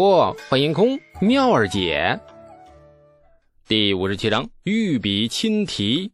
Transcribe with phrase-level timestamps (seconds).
[0.00, 2.16] 不，欢迎空妙儿姐。
[3.66, 6.12] 第五十七章御笔亲题。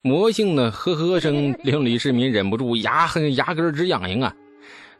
[0.00, 4.34] 魔性的呵呵声令李世民忍不住牙恨牙根直痒痒啊！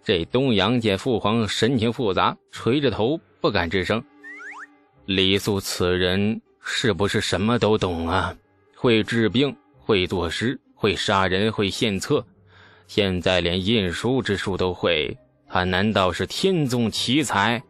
[0.04, 4.04] 这东阳见父皇神情复杂，垂着头不敢吱声。
[5.06, 8.36] 李素此人是不是什么都懂啊？
[8.76, 12.22] 会治病，会作诗，会杀人，会献策，
[12.86, 15.16] 现在连印书之术都会。
[15.48, 17.62] 他难道是天纵奇才？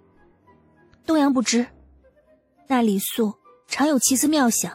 [1.06, 1.64] 东阳不知，
[2.66, 3.32] 那李素
[3.68, 4.72] 常有奇思妙想，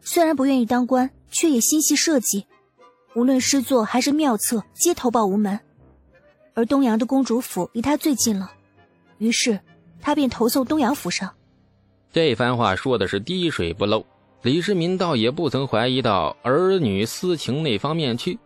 [0.00, 2.46] 虽然不愿意当官，却也心系社稷。
[3.16, 5.58] 无论诗作还是妙策，皆投报无门。
[6.54, 8.52] 而东阳的公主府离他最近了，
[9.18, 9.58] 于是
[10.00, 11.34] 他便投送东阳府上。
[12.12, 14.06] 这番话说的是滴水不漏，
[14.42, 18.38] 李世民倒也不曾怀疑到儿女私情那方面去。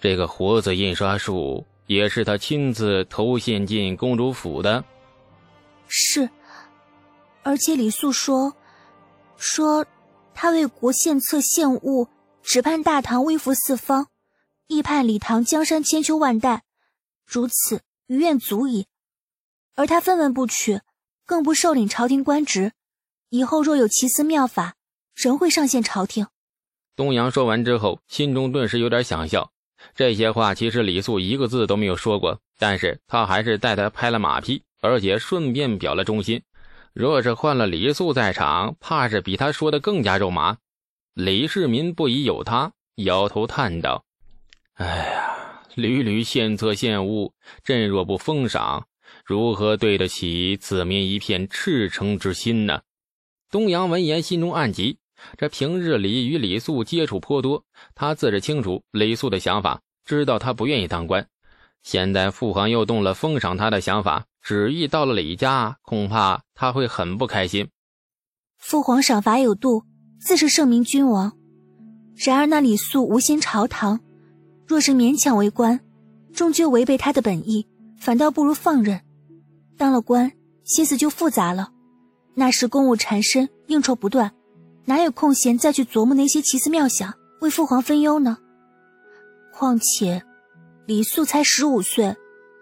[0.00, 4.84] 这个活字印刷术也是他亲自投献进公主府的。
[5.94, 6.30] 是，
[7.42, 8.56] 而且李素说，
[9.36, 9.84] 说
[10.32, 12.08] 他为国献策献物，
[12.42, 14.06] 只盼大唐威服四方，
[14.68, 16.62] 亦盼李唐江山千秋万代，
[17.26, 18.86] 如此余愿足矣。
[19.74, 20.80] 而他分文不取，
[21.26, 22.72] 更不受领朝廷官职，
[23.28, 24.76] 以后若有奇思妙法，
[25.14, 26.26] 仍会上献朝廷。
[26.96, 29.52] 东阳说完之后，心中顿时有点想笑。
[29.94, 34.64] 这些话其实李素一个字都没有说过，但是他还是带他拍了马屁。
[34.82, 36.42] 而且顺便表了忠心，
[36.92, 40.58] 若是换了李素在场，怕是比他说的更加肉麻。
[41.14, 44.04] 李世民不疑有他，摇头叹道
[44.74, 48.88] ：“哎呀，屡屡献策献物，朕若不封赏，
[49.24, 52.82] 如何对得起子民一片赤诚之心呢？”
[53.52, 54.98] 东阳闻言，心中暗急。
[55.38, 61.24] 这平日里与李素接触颇多，他自是清楚李素的想法，知道他不愿意当官。
[61.84, 64.26] 现在父皇又动了封赏他的想法。
[64.42, 67.68] 旨意到了李家，恐怕他会很不开心。
[68.58, 69.84] 父皇赏罚有度，
[70.20, 71.32] 自是圣明君王。
[72.16, 74.00] 然而那李素无心朝堂，
[74.66, 75.78] 若是勉强为官，
[76.32, 79.00] 终究违背他的本意，反倒不如放任。
[79.78, 80.32] 当了官，
[80.64, 81.70] 心思就复杂了。
[82.34, 84.32] 那时公务缠身，应酬不断，
[84.86, 88.38] 哪有空闲再去琢磨那些奇思妙想，为父皇分忧呢？
[89.52, 90.22] 况且，
[90.86, 92.16] 李素才十五岁，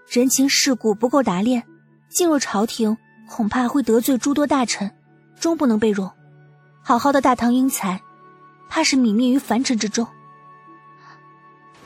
[0.09, 1.67] 人情世故不够打练。
[2.11, 2.97] 进入朝廷，
[3.29, 4.91] 恐怕会得罪诸多大臣，
[5.39, 6.11] 终不能被容。
[6.83, 8.01] 好好的大唐英才，
[8.69, 10.07] 怕是泯灭于凡尘之中。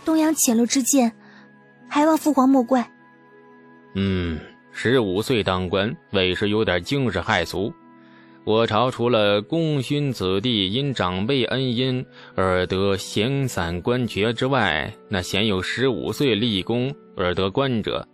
[0.04, 1.12] 东阳浅露之见，
[1.88, 2.90] 还望父皇莫怪。
[3.94, 4.40] 嗯，
[4.72, 7.72] 十五岁当官，委实有点惊世骇俗。
[8.44, 12.04] 我朝除了功勋子弟因长辈恩荫
[12.34, 18.06] 而得闲散官爵之外，那鲜有十五岁立功而得官者。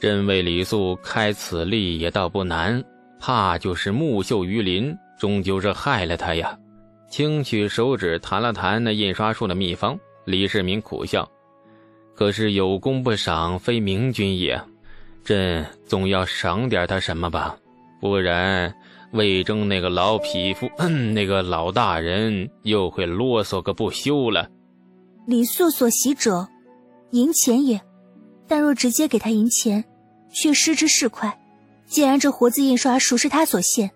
[0.00, 2.82] 朕为李素开此例也倒不难，
[3.18, 6.56] 怕就是木秀于林，终究是害了他呀。
[7.10, 11.28] 轻取手指弹了弹那印刷术的秘方，李世民苦笑。
[12.14, 14.60] 可是有功不赏，非明君也。
[15.24, 17.56] 朕总要赏点他什么吧，
[18.00, 18.72] 不然
[19.12, 20.70] 魏征那个老匹夫，
[21.12, 24.48] 那个老大人又会啰嗦个不休了。
[25.26, 26.46] 李素所喜者，
[27.10, 27.80] 银钱也。
[28.46, 29.84] 但若直接给他银钱，
[30.32, 31.38] 却失之事快。
[31.86, 33.90] 既然这活字印刷术是他所献，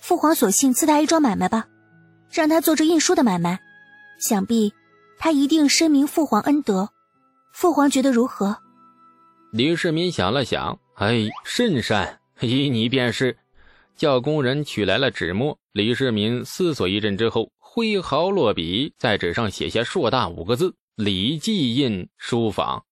[0.00, 1.66] 父皇索性赐他一桩买卖吧，
[2.30, 3.60] 让他做这印书的买卖，
[4.20, 4.72] 想必
[5.18, 6.88] 他一定深明父皇恩德。
[7.52, 8.56] 父皇觉得如何？
[9.52, 13.36] 李世民想了想，哎，甚善，依你便是。
[13.96, 15.58] 叫工人取来了纸墨。
[15.72, 22.84] 李世民思索一阵之后，挥毫落笔，在纸上写下硕大五个字：“李记印书坊。”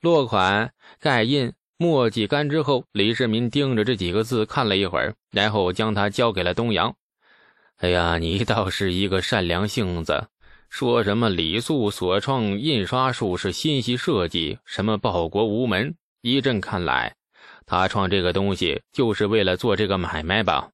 [0.00, 6.94] 落款、盖印、墨迹干之后，李世民盯着这几个字看了一会儿，然后将它交给了东阳。
[7.78, 10.28] 哎呀，你倒是一个善良性子。
[10.70, 15.96] 说什么李素所创印刷术是心系社稷，什么报国无门？
[16.20, 17.16] 依朕看来，
[17.66, 20.70] 他创这个东西就是为了做这个买卖吧？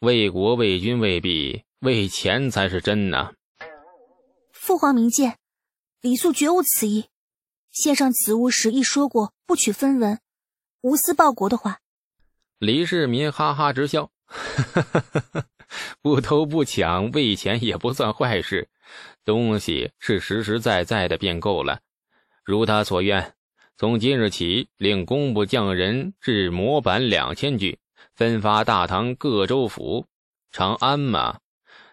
[0.00, 3.32] 为国为君未必，为钱才是真呢。
[4.52, 5.36] 父皇明鉴，
[6.00, 7.06] 李素绝无此意。
[7.70, 10.18] 献上此物时亦说过不取分文，
[10.82, 11.80] 无私报国的话。
[12.58, 14.10] 李世民哈哈直笑，
[16.00, 18.68] 不偷不抢，为钱也不算坏事。
[19.24, 21.80] 东西是实实在在的便够了。
[22.44, 23.34] 如他所愿，
[23.76, 27.78] 从今日起，令工部匠人制模板两千具，
[28.14, 30.06] 分发大唐各州府。
[30.50, 31.40] 长安嘛，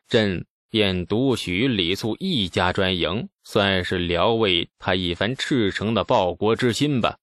[0.08, 0.46] 朕。
[0.68, 7.18] 便独许李素一家专营，算是聊慰他一番赤诚的报国之心吧。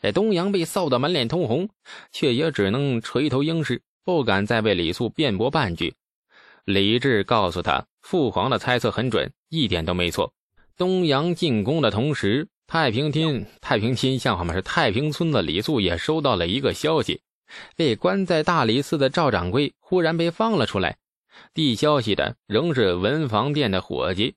[0.00, 1.68] 这东阳被臊得满脸通红，
[2.12, 5.94] 却也只能垂头应是，不敢再为李素辩驳半句。
[6.64, 10.32] 李治告诉他，父皇的猜测很准，一点都没错。
[10.76, 14.54] 东阳进宫的同时，太平厅、太平天像话吗？
[14.54, 17.20] 是太平村的李素也收到了一个消息：
[17.74, 20.98] 被关在大理寺的赵掌柜忽然被放了出来。
[21.54, 24.34] 递消息的仍是文房店的伙计。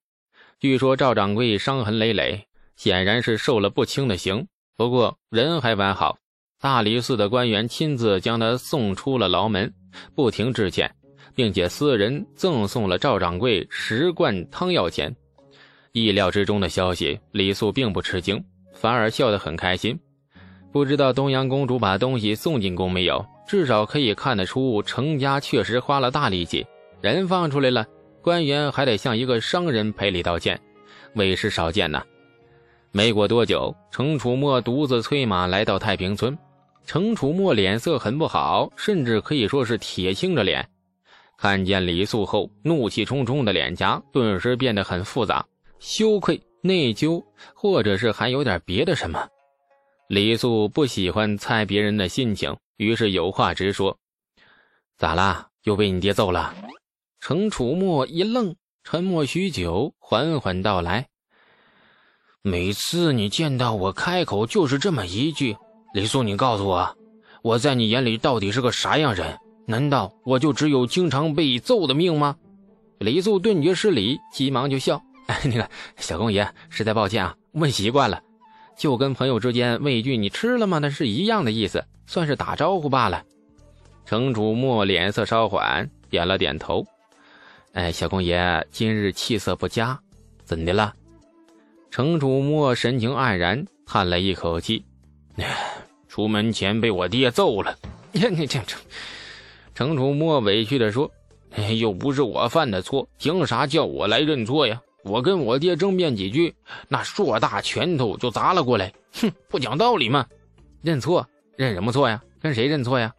[0.60, 4.48] 据说赵掌柜伤痕累累，显然是受了不轻的刑。
[4.82, 6.18] 不过人还完好，
[6.60, 9.72] 大理寺的官员亲自将他送出了牢门，
[10.16, 10.92] 不停致歉，
[11.36, 15.16] 并且私人赠送了赵掌柜十罐汤药钱。
[15.92, 18.44] 意料之中的消息，李素并不吃惊，
[18.74, 19.96] 反而笑得很开心。
[20.72, 23.24] 不知道东阳公主把东西送进宫没有？
[23.48, 26.66] 至少可以看得出程家确实花了大力气，
[27.02, 27.86] 人放出来了，
[28.24, 30.60] 官员还得向一个商人赔礼道歉，
[31.14, 32.04] 委实少见呐。
[32.94, 36.38] 没过多久，程楚墨独自催马来到太平村。
[36.86, 40.68] 程楚墨脸色很不好，甚至可以说是铁青着脸。
[41.38, 45.46] 看见李素后，怒气冲冲的脸颊顿时变得很复杂，
[45.80, 47.24] 羞愧、内疚，
[47.56, 49.26] 或者是还有点别的什么。
[50.10, 53.98] 李素不喜欢猜别人的心情，于是有话直说
[54.98, 55.48] ：“咋啦？
[55.64, 56.54] 又被你爹揍了？”
[57.22, 58.54] 程楚墨一愣，
[58.84, 61.08] 沉默许久，缓缓道来。
[62.44, 65.56] 每次你见到我开口就是这么一句，
[65.94, 66.98] 李素，你告诉我，
[67.44, 69.38] 我在你眼里到底是个啥样人？
[69.68, 72.36] 难道我就只有经常被揍的命吗？
[72.98, 78.20] 李素顿觉失礼，急忙就笑：“哎，那个小公爷，实在抱歉啊，问习惯了，
[78.76, 83.24] 就跟朋友之间问一句‘你吃了吗’那是一样的意思，算是打招呼罢了。”
[84.04, 86.84] 程楚墨脸色稍缓，点了点头
[87.74, 90.00] ：“哎，小公爷今日气色不佳，
[90.44, 90.92] 怎的了？”
[91.92, 94.86] 程楚墨神情黯然，叹了一口气
[96.08, 97.78] ：“出门前被我爹揍了。
[98.14, 98.30] ”，你这
[98.64, 98.78] 这，
[99.76, 101.12] 程楚墨委屈地说
[101.78, 104.82] ：“又不是我犯的错，凭啥叫我来认错呀？
[105.04, 106.56] 我跟我爹争辩几句，
[106.88, 108.94] 那硕大拳头就砸了过来。
[109.16, 110.26] 哼，不讲道理吗？
[110.82, 111.28] 认错？
[111.58, 112.24] 认什么错呀？
[112.42, 113.14] 跟谁认错呀？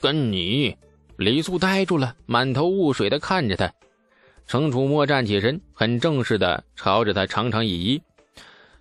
[0.00, 0.76] 跟你。”
[1.18, 3.72] 李素呆住了，满头雾水地看着他。
[4.46, 8.02] 程楚墨站起身，很正式的朝着他长长一揖：“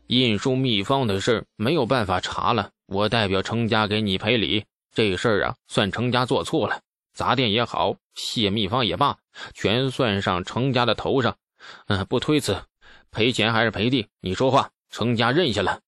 [0.06, 4.64] 印书秘方的事没有办法查了，我代表程家给你赔礼。
[4.94, 6.82] 这事儿啊，算程家做错了，
[7.14, 9.18] 砸店也好，泄秘方也罢，
[9.56, 11.36] 全算上程家的头上。
[11.88, 12.62] 嗯，不推辞，
[13.10, 14.08] 赔钱还是赔地？
[14.22, 15.82] 你说话，程家认下了。”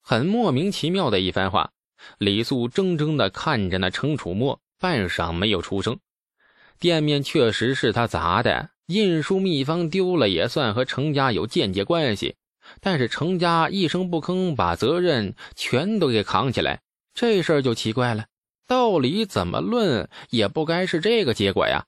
[0.00, 1.70] 很莫名其妙的一番话。
[2.16, 5.98] 李素怔怔的看着那程楚墨，半晌没有出声。
[6.78, 8.70] 店面确实是他砸的。
[8.88, 12.36] 印书秘方丢了也算和程家有间接关系，
[12.80, 16.80] 但是程家一声不吭，把责任全都给扛起来，
[17.12, 18.24] 这事儿就奇怪了。
[18.66, 21.84] 道理怎么论也不该是这个结果呀！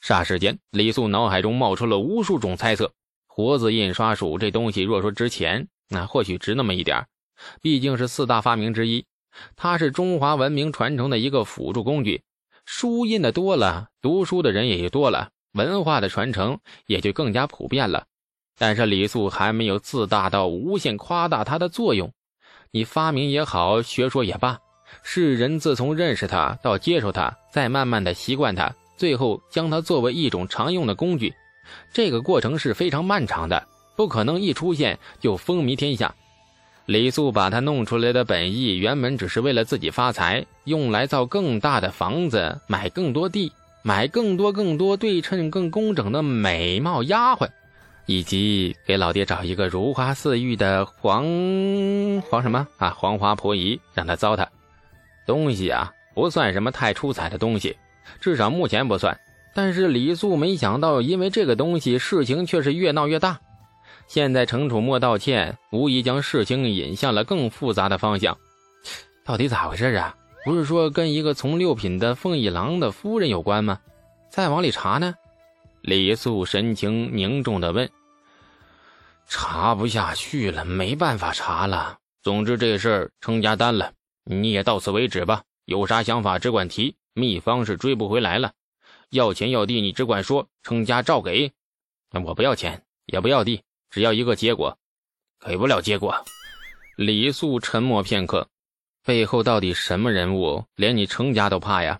[0.00, 2.92] 霎时间，李素脑海中冒出了无数种猜测。
[3.26, 7.04] 活字印刷术这东西，若说值钱，那或许值那么一点
[7.60, 9.04] 毕竟是四大发明之一，
[9.56, 12.22] 它是中华文明传承的一个辅助工具。
[12.64, 15.30] 书印的多了，读书的人也就多了。
[15.52, 18.04] 文化的传承也就更加普遍了，
[18.58, 22.12] 但是李素还没有自大到无限夸大它的作用。
[22.70, 24.58] 你发明也好，学说也罢，
[25.02, 31.32] 世人自从认识它到接受它，再慢慢的习惯它，最后将它作为一种常用的工具，
[31.92, 36.14] 这个过程是非常漫长的，不可能一出现就风靡天下。
[36.84, 43.52] 李素把它弄出来的本意，原本只是为了自己发财，用来造更大的房子，买更多地。
[43.82, 47.48] 买更多、更多对称、更工整的美貌丫鬟，
[48.06, 51.24] 以及给老爹找一个如花似玉的黄
[52.22, 54.46] 黄什么啊黄花婆姨，让他糟蹋。
[55.26, 57.76] 东西啊，不算什么太出彩的东西，
[58.20, 59.18] 至少目前不算。
[59.54, 63.38] 但是李素没想到，因为这个东西，事情却是越闹越大。
[64.06, 68.36] 现在程楚墨道歉，无疑将事情引向了更复杂的方向。
[69.24, 70.14] 到底咋回事啊？
[70.48, 73.80] 不是说跟一个从六品的凤翼郎的夫人有关吗？
[74.30, 75.14] 再往里查呢？
[75.82, 77.90] 李素神情凝重的问。
[79.26, 81.98] 查不下去了，没办法查了。
[82.22, 83.92] 总之这事儿成家担了，
[84.24, 85.42] 你也到此为止吧。
[85.66, 88.52] 有啥想法只管提，秘方是追不回来了。
[89.10, 91.52] 要钱要地你只管说，成家照给。
[92.24, 94.78] 我不要钱，也不要地，只要一个结果。
[95.44, 96.24] 给不了结果。
[96.96, 98.48] 李素沉默片刻。
[99.08, 100.62] 背后到底什么人物？
[100.76, 101.98] 连你程家都怕呀？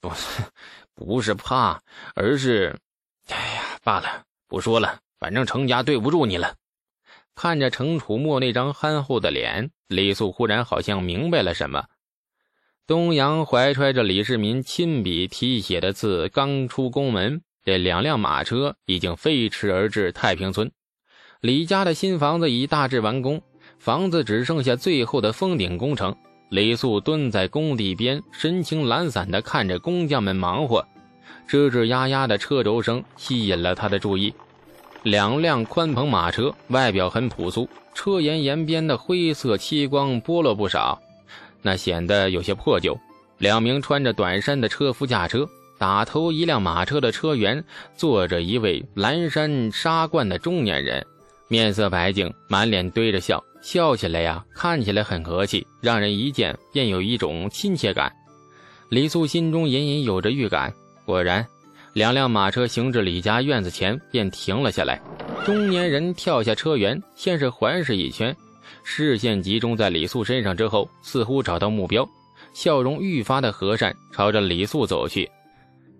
[0.00, 0.10] 不，
[0.96, 1.82] 不是怕，
[2.14, 2.74] 而是……
[3.28, 5.00] 哎呀，罢了，不说了。
[5.18, 6.54] 反正程家对不住你了。
[7.34, 11.84] 看着程楚墨那张憨厚的脸，李素忽然好像明白了什么。
[12.86, 20.72] 东阳怀揣着李世民亲笔题写的字，刚出宫门，这两辆马车已经飞驰而至太平村。
[21.42, 23.42] 李家的新房子已大致完工，
[23.78, 26.16] 房子只剩下最后的封顶工程。
[26.48, 30.86] 李素蹲在工地边，神情懒散地看着工匠们忙活，
[31.48, 34.32] 吱吱呀呀的车轴声吸引了他的注意。
[35.02, 41.00] 两辆宽篷马车，外表很朴素，车沿沿边的灰色漆光剥落不少，
[41.62, 42.96] 那显得有些破旧。
[43.38, 45.48] 两名穿着短衫的车夫驾车，
[45.78, 47.62] 打头一辆马车的车辕
[47.96, 51.04] 坐着一位蓝衫纱冠的中年人，
[51.48, 58.14] 面色白净，满脸堆着笑，笑起来呀，看起来很和气，让人一见便有一种亲切感。
[58.90, 60.72] 李素心中隐隐有着预感，
[61.04, 61.44] 果然。
[61.92, 65.02] 两辆马车行至李家院子前，便停了下来。
[65.44, 68.36] 中年人跳下车辕，先是环视一圈，
[68.84, 72.08] 视线集中在李素身上之后，似乎找到目标，
[72.54, 75.28] 笑容愈发的和善，朝着李素走去。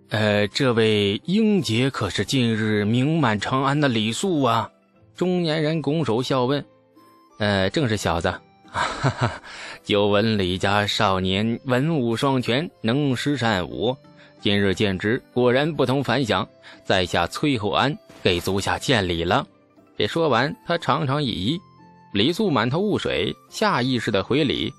[0.07, 4.69] 呃，这位英杰可是近日名满长安的李素啊？
[5.17, 6.63] 中年人拱手笑问。
[7.37, 8.29] 呃，正是小子。
[8.69, 9.31] 哈哈，
[9.83, 13.95] 久闻李家少年文武双全，能诗善舞。
[14.39, 16.47] 今日见之，果然不同凡响。
[16.83, 19.45] 在下崔厚安给足下见礼了。
[19.97, 21.59] 这说完，他长长一揖。
[22.13, 24.73] 李素满头雾水，下意识的回礼，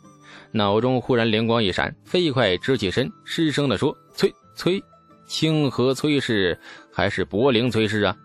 [0.50, 4.82] 脑中忽然灵光一闪，飞快直起身，失声的说：“崔崔，
[5.26, 6.58] 清河崔氏
[6.92, 8.16] 还是柏林崔氏啊？”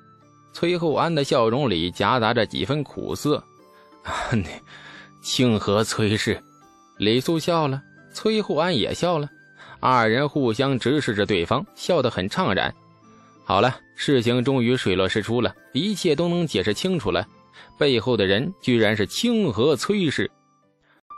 [0.53, 3.43] 崔厚安的笑容里夹杂着几分苦涩。
[5.21, 6.41] 清河崔氏，
[6.97, 7.81] 李素笑了，
[8.13, 9.29] 崔护安也笑了。
[9.79, 12.73] 二人互相直视着对方，笑得很怅然。
[13.45, 17.27] 好了，事情终于水落石出了，一切都能解释清楚了。
[17.77, 20.31] 背后的人居然是清河崔氏。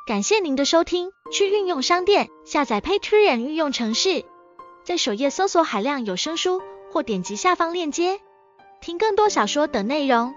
[0.08, 4.24] 感谢您的收听，去运用商店下载 Patreon 运用城市，
[4.84, 6.62] 在首页搜索海量有声书，
[6.92, 8.20] 或点击下方链接
[8.82, 10.34] 听更多小说等内容。